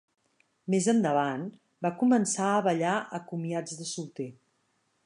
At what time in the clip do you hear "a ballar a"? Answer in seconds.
2.55-3.25